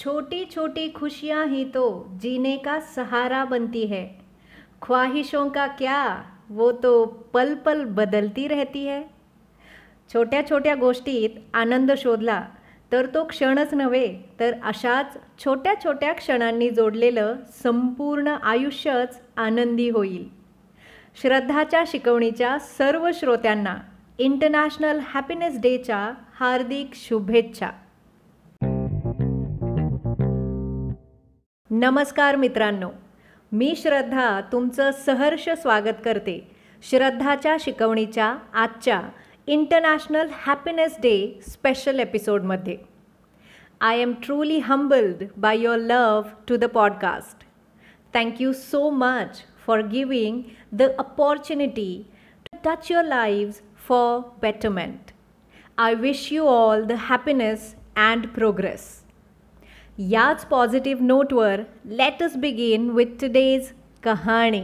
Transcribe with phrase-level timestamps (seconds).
[0.00, 1.86] छोटी छोटी खुशियाँ ही तो
[2.20, 4.04] जीने का सहारा बनती है।
[4.82, 6.04] ख्वाहिशों का क्या
[6.50, 9.02] वो तो पल पल बदलती रहती है।
[10.10, 12.40] छोट्या छोट्या गोष्टीत आनंद शोधला
[12.92, 14.06] तर तो क्षणच नव्हे
[14.40, 20.24] तर अशाच छोट्या छोट्या क्षणांनी जोडलेलं संपूर्ण आयुष्यच आनंदी होईल.
[21.22, 23.76] श्रद्धाच्या शिकवणीच्या सर्व श्रोत्यांना
[24.18, 26.02] इंटरनॅशनल हॅपीनेस डेच्या
[26.40, 27.70] हार्दिक शुभेच्छा.
[31.72, 32.90] नमस्कार मित्रांनो
[33.52, 36.50] मी श्रद्धा तुमचं सहर्ष स्वागत करते.
[36.82, 39.02] श्रद्धाच्या शिकवणीच्या आजच्या
[39.46, 42.76] इंटरनॅशनल हॅपीनेस डे स्पेशल एपिसोडमध्ये
[43.80, 47.46] I am truly humbled by your love to the podcast
[48.14, 52.06] thank you so much for giving the opportunity
[52.44, 53.54] to touch your lives
[53.88, 54.98] for betterment
[55.78, 59.04] I wish you all the happiness and progress
[60.02, 63.68] याच positive नोटवर let's begin with today's
[64.02, 64.60] कहाणी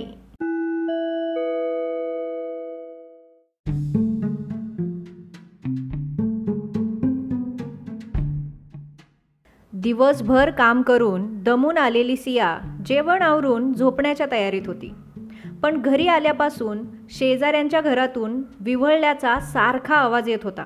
[9.73, 14.95] दिवसभर काम करून दमून आलेली सिया जेवण आवरून झोपण्याच्या तयारीत होती.
[15.63, 16.79] पण घरी आल्यापासून
[17.11, 20.65] शेजाऱ्यांच्या घरातून विव्हळल्याचा सारखा आवाज येत होता.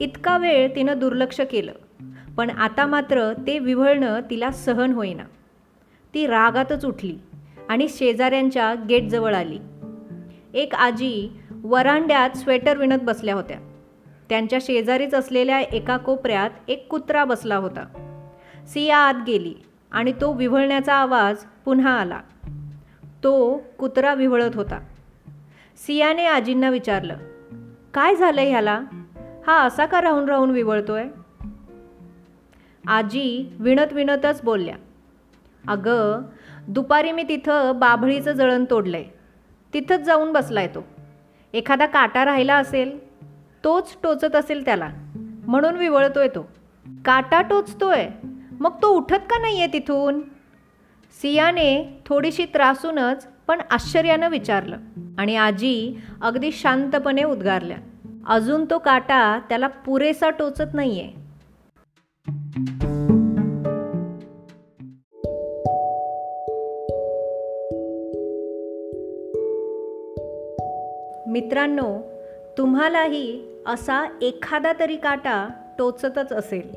[0.00, 1.72] इतका वेळ तिनं दुर्लक्ष केलं.
[2.36, 5.22] पण आता मात्र ते विव्हळणं तिला सहन होईना.
[6.14, 7.18] ती रागातच उठली
[7.68, 9.58] आणि शेजाऱ्यांच्या गेटजवळ आली.
[10.54, 13.58] एक आजी वरांड्यात स्वेटर विणत बसल्या होत्या.
[14.28, 18.12] त्यांच्या शेजारीच असलेल्या एका कोपऱ्यात एक कुत्रा बसला होता.
[18.68, 19.54] सिया आत गेली
[19.92, 22.20] आणि तो विव्हळण्याचा आवाज पुन्हा आला.
[23.24, 24.80] तो कुत्रा विव्हळत होता.
[25.86, 27.16] सियाने आजींना विचारलं
[27.94, 28.80] काय झालं ह्याला?
[29.46, 31.04] हा असा का राहून राहून विवळतोय
[32.86, 34.74] आजी विणत विणतच बोलल्या
[35.68, 36.22] अगं
[36.68, 39.04] दुपारी मी तिथं बाभळीचं जळण तोडलंय.
[39.74, 40.84] तिथंच जाऊन बसलाय तो.
[41.52, 42.98] एखादा काटा राहिला असेल
[43.64, 44.90] तोच टोचत असेल त्याला.
[45.46, 46.48] म्हणून विवळतोय तो.
[47.04, 48.08] काटा टोचतोय?
[48.60, 50.20] मग तो उठत का नाही आहे तिथून?
[51.22, 54.76] सियाने थोडीशी त्रासूनच पण आश्चर्यानं विचारलं
[55.18, 57.76] आणि आजी अगदी शांतपणे उद्गारल्या
[58.26, 61.25] अजून तो काटा त्याला पुरेसा टोचत नाही आहे
[71.36, 72.00] मित्रांनो
[72.58, 75.48] तुम्हालाही असा एखादा तरी काटा
[75.78, 76.70] टोचतच असेल.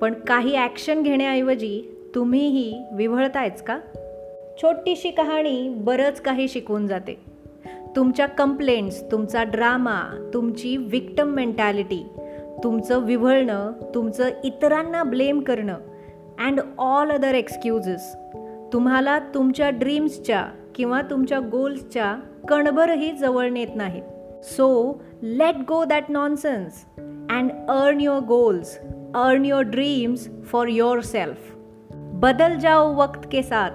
[0.00, 3.78] पण काही ॲक्शन घेण्याऐवजी तुम्हीही विव्हळतायच का?
[4.62, 7.20] छोटीशी कहाणी बरंच काही शिकवून जाते.
[7.96, 12.06] तुमच्या कंप्लेंट्स तुमचा ड्रामा तुमची विक्टम मेंटॅलिटी
[12.64, 15.74] तुमचं विव्हळणं तुमचं इतरांना ब्लेम करणं
[16.38, 18.16] अँड ऑल अदर एक्सक्यूजेस
[18.72, 22.16] तुम्हाला तुमच्या ड्रीम्सच्या किंवा तुमच्या गोल्सच्या
[22.48, 24.02] कणभरही जवळ नेत नाहीत.
[24.44, 26.84] So let go that nonsense
[27.30, 28.78] and earn your goals
[29.14, 30.68] earn your dreams for
[31.00, 31.36] yourself
[31.94, 33.70] बदल जाओ वक्त के साथ,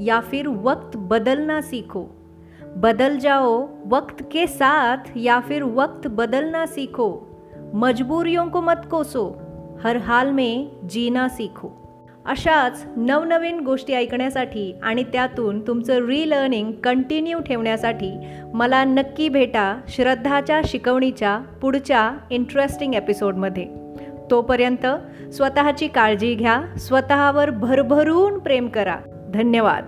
[0.00, 2.04] या फिर वक्त बदलना सीखो.
[2.76, 7.26] बदल जाओ वक्त के साथ, या फिर वक्त बदलना सीखो.
[7.74, 9.24] मजबूरियों को मत कोसो,
[9.82, 11.79] हर हाल में जीना सीखो.
[12.30, 18.18] अशाच नवनवीन गोष्टी ऐकण्यासाठी आणि त्यातून तुमचं रीलर्निंग कंटिन्यू ठेवण्यासाठी
[18.54, 23.66] मला नक्की भेटा श्रद्धाच्या शिकवणीच्या पुढच्या इंटरेस्टिंग एपिसोडमध्ये.
[24.30, 24.86] तोपर्यंत
[25.32, 28.96] स्वतःची काळजी घ्या स्वतःवर भरभरून प्रेम करा.
[29.34, 29.84] धन्यवाद.